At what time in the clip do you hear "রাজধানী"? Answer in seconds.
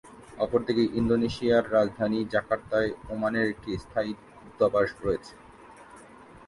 1.73-2.19